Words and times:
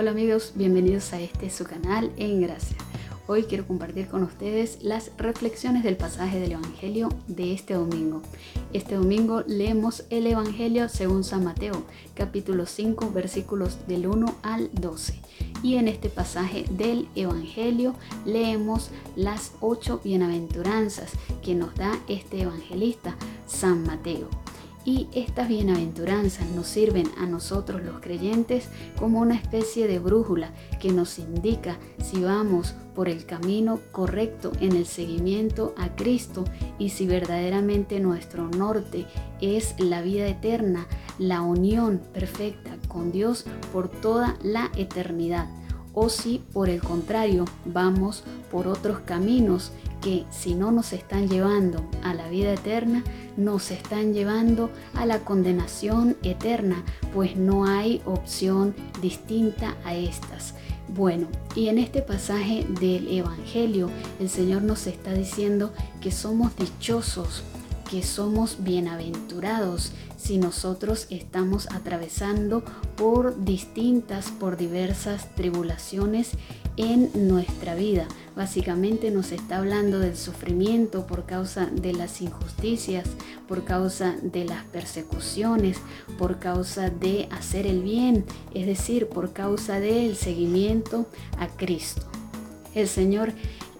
Hola 0.00 0.12
amigos, 0.12 0.52
bienvenidos 0.54 1.12
a 1.12 1.20
este 1.20 1.50
su 1.50 1.64
canal 1.64 2.12
en 2.18 2.40
Gracia. 2.40 2.76
Hoy 3.26 3.42
quiero 3.42 3.66
compartir 3.66 4.06
con 4.06 4.22
ustedes 4.22 4.80
las 4.80 5.10
reflexiones 5.18 5.82
del 5.82 5.96
pasaje 5.96 6.38
del 6.38 6.52
Evangelio 6.52 7.08
de 7.26 7.52
este 7.52 7.74
domingo. 7.74 8.22
Este 8.72 8.94
domingo 8.94 9.42
leemos 9.48 10.04
el 10.10 10.28
Evangelio 10.28 10.88
según 10.88 11.24
San 11.24 11.42
Mateo, 11.42 11.82
capítulo 12.14 12.66
5, 12.66 13.10
versículos 13.10 13.88
del 13.88 14.06
1 14.06 14.36
al 14.44 14.70
12. 14.72 15.20
Y 15.64 15.78
en 15.78 15.88
este 15.88 16.10
pasaje 16.10 16.64
del 16.70 17.08
Evangelio 17.16 17.96
leemos 18.24 18.90
las 19.16 19.50
ocho 19.60 20.00
bienaventuranzas 20.04 21.10
que 21.42 21.56
nos 21.56 21.74
da 21.74 21.98
este 22.06 22.42
evangelista, 22.42 23.16
San 23.48 23.82
Mateo. 23.82 24.28
Y 24.84 25.08
estas 25.12 25.48
bienaventuranzas 25.48 26.48
nos 26.50 26.66
sirven 26.66 27.10
a 27.18 27.26
nosotros 27.26 27.82
los 27.82 28.00
creyentes 28.00 28.68
como 28.98 29.20
una 29.20 29.34
especie 29.34 29.86
de 29.86 29.98
brújula 29.98 30.52
que 30.80 30.92
nos 30.92 31.18
indica 31.18 31.78
si 32.02 32.22
vamos 32.22 32.74
por 32.94 33.08
el 33.08 33.26
camino 33.26 33.80
correcto 33.92 34.50
en 34.60 34.74
el 34.74 34.86
seguimiento 34.86 35.74
a 35.76 35.94
Cristo 35.94 36.44
y 36.78 36.88
si 36.88 37.06
verdaderamente 37.06 38.00
nuestro 38.00 38.48
norte 38.48 39.06
es 39.40 39.74
la 39.78 40.02
vida 40.02 40.26
eterna, 40.26 40.86
la 41.18 41.42
unión 41.42 42.00
perfecta 42.12 42.76
con 42.88 43.12
Dios 43.12 43.44
por 43.72 43.88
toda 43.88 44.36
la 44.42 44.70
eternidad. 44.76 45.48
O 45.94 46.08
si 46.08 46.42
por 46.52 46.68
el 46.68 46.80
contrario 46.80 47.44
vamos 47.64 48.24
por 48.50 48.68
otros 48.68 49.00
caminos 49.00 49.72
que 50.00 50.24
si 50.30 50.54
no 50.54 50.70
nos 50.72 50.92
están 50.92 51.28
llevando 51.28 51.84
a 52.02 52.14
la 52.14 52.28
vida 52.28 52.52
eterna, 52.52 53.04
nos 53.36 53.70
están 53.70 54.14
llevando 54.14 54.70
a 54.94 55.06
la 55.06 55.20
condenación 55.20 56.16
eterna, 56.22 56.84
pues 57.14 57.36
no 57.36 57.66
hay 57.66 58.02
opción 58.04 58.74
distinta 59.00 59.76
a 59.84 59.94
estas. 59.94 60.54
Bueno, 60.88 61.26
y 61.54 61.68
en 61.68 61.78
este 61.78 62.00
pasaje 62.00 62.66
del 62.80 63.08
Evangelio 63.08 63.90
el 64.20 64.30
Señor 64.30 64.62
nos 64.62 64.86
está 64.86 65.12
diciendo 65.12 65.72
que 66.00 66.10
somos 66.10 66.56
dichosos 66.56 67.42
que 67.90 68.02
somos 68.02 68.62
bienaventurados 68.62 69.92
si 70.16 70.36
nosotros 70.36 71.06
estamos 71.10 71.68
atravesando 71.70 72.62
por 72.96 73.44
distintas, 73.44 74.30
por 74.30 74.56
diversas 74.56 75.34
tribulaciones 75.34 76.32
en 76.76 77.10
nuestra 77.28 77.74
vida. 77.74 78.06
Básicamente 78.36 79.10
nos 79.10 79.32
está 79.32 79.58
hablando 79.58 79.98
del 80.00 80.16
sufrimiento 80.16 81.06
por 81.06 81.24
causa 81.24 81.66
de 81.66 81.92
las 81.94 82.20
injusticias, 82.20 83.08
por 83.48 83.64
causa 83.64 84.16
de 84.22 84.44
las 84.44 84.64
persecuciones, 84.66 85.78
por 86.18 86.38
causa 86.38 86.90
de 86.90 87.28
hacer 87.30 87.66
el 87.66 87.82
bien, 87.82 88.24
es 88.54 88.66
decir, 88.66 89.08
por 89.08 89.32
causa 89.32 89.80
del 89.80 90.14
seguimiento 90.14 91.06
a 91.38 91.48
Cristo. 91.48 92.02
El 92.74 92.86
Señor 92.86 93.32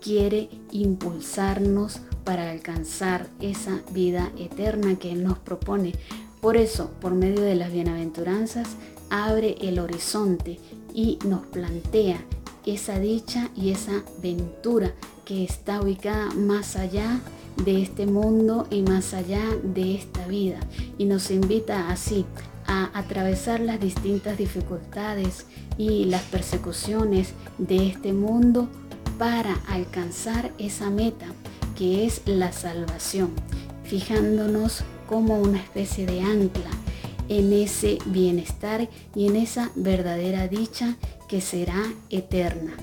quiere 0.00 0.48
impulsarnos 0.72 2.00
para 2.24 2.50
alcanzar 2.50 3.28
esa 3.40 3.80
vida 3.92 4.30
eterna 4.38 4.96
que 4.96 5.12
Él 5.12 5.24
nos 5.24 5.38
propone. 5.38 5.92
Por 6.40 6.56
eso, 6.56 6.90
por 7.00 7.14
medio 7.14 7.42
de 7.42 7.54
las 7.54 7.72
bienaventuranzas, 7.72 8.68
abre 9.10 9.56
el 9.60 9.78
horizonte 9.78 10.58
y 10.94 11.18
nos 11.26 11.46
plantea 11.46 12.24
esa 12.66 12.98
dicha 12.98 13.50
y 13.56 13.70
esa 13.70 14.02
ventura 14.22 14.92
que 15.24 15.44
está 15.44 15.80
ubicada 15.80 16.30
más 16.34 16.76
allá 16.76 17.20
de 17.64 17.82
este 17.82 18.06
mundo 18.06 18.66
y 18.70 18.82
más 18.82 19.14
allá 19.14 19.42
de 19.62 19.94
esta 19.94 20.26
vida. 20.26 20.60
Y 20.98 21.04
nos 21.04 21.30
invita 21.30 21.90
así 21.90 22.24
a 22.66 22.90
atravesar 22.94 23.60
las 23.60 23.80
distintas 23.80 24.38
dificultades 24.38 25.46
y 25.76 26.04
las 26.04 26.22
persecuciones 26.22 27.32
de 27.58 27.88
este 27.88 28.12
mundo 28.12 28.68
para 29.18 29.54
alcanzar 29.68 30.52
esa 30.58 30.88
meta 30.88 31.26
que 31.80 32.04
es 32.04 32.20
la 32.26 32.52
salvación, 32.52 33.30
fijándonos 33.84 34.84
como 35.08 35.40
una 35.40 35.56
especie 35.56 36.04
de 36.04 36.20
ancla 36.20 36.68
en 37.30 37.54
ese 37.54 37.96
bienestar 38.04 38.90
y 39.14 39.26
en 39.26 39.36
esa 39.36 39.70
verdadera 39.76 40.46
dicha 40.46 40.98
que 41.26 41.40
será 41.40 41.82
eterna. 42.10 42.74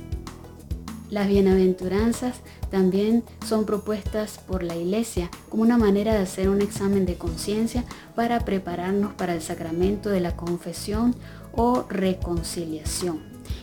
Las 1.11 1.27
bienaventuranzas 1.27 2.37
también 2.71 3.23
son 3.45 3.67
propuestas 3.67 4.39
por 4.39 4.63
la 4.63 4.75
Iglesia 4.75 5.29
como 5.47 5.61
una 5.61 5.77
manera 5.77 6.15
de 6.15 6.23
hacer 6.23 6.49
un 6.49 6.63
examen 6.63 7.05
de 7.05 7.19
conciencia 7.19 7.83
para 8.15 8.39
prepararnos 8.45 9.13
para 9.13 9.35
el 9.35 9.43
sacramento 9.43 10.09
de 10.09 10.21
la 10.21 10.35
confesión 10.35 11.13
o 11.53 11.85
reconciliación. 11.87 13.19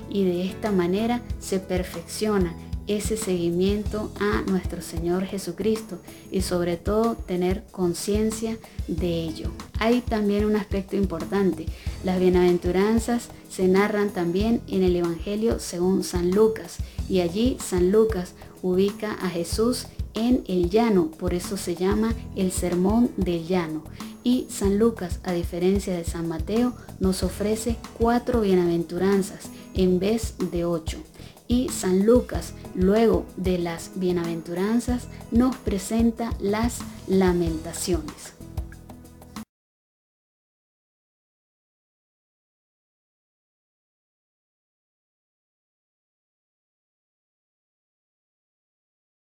Y 0.09 0.27
de 0.27 0.47
esta 0.47 0.71
manera 0.71 1.23
se 1.41 1.59
perfecciona 1.59 2.55
ese 2.87 3.17
seguimiento 3.17 4.13
a 4.21 4.43
nuestro 4.51 4.83
Señor 4.83 5.25
Jesucristo 5.25 5.99
y 6.31 6.43
sobre 6.43 6.77
todo 6.77 7.15
tener 7.15 7.65
conciencia 7.71 8.59
de 8.89 9.23
ello. 9.25 9.51
Hay 9.79 10.01
también 10.01 10.45
un 10.45 10.57
aspecto 10.57 10.97
importante. 10.97 11.67
Las 12.05 12.21
bienaventuranzas 12.21 13.29
se 13.51 13.69
narran 13.69 14.11
también 14.11 14.61
en 14.69 14.83
el 14.83 14.97
Evangelio 14.97 15.59
según 15.59 16.05
San 16.05 16.31
Lucas 16.31 16.77
y 17.09 17.21
allí 17.21 17.57
San 17.61 17.91
Lucas 17.91 18.35
ubica 18.63 19.13
a 19.13 19.29
Jesús 19.29 19.87
en 20.15 20.45
el 20.47 20.71
llano, 20.71 21.11
por 21.11 21.35
eso 21.35 21.57
se 21.57 21.75
llama 21.75 22.15
el 22.37 22.53
sermón 22.53 23.11
del 23.17 23.47
llano. 23.47 23.83
Y 24.23 24.47
San 24.49 24.79
Lucas, 24.79 25.21
a 25.23 25.33
diferencia 25.33 25.95
de 25.95 26.05
San 26.05 26.29
Mateo, 26.29 26.73
nos 26.99 27.23
ofrece 27.23 27.77
cuatro 27.99 28.41
bienaventuranzas 28.41 29.51
en 29.75 29.99
vez 29.99 30.35
de 30.51 30.65
ocho 30.65 30.99
y 31.49 31.69
San 31.69 32.07
Lucas, 32.07 32.55
luego 32.75 33.27
de 33.37 33.59
las 33.59 33.91
bienaventuranzas, 33.97 35.09
nos 35.31 35.57
presenta 35.57 36.33
las 36.41 36.79
lamentaciones. 37.07 38.35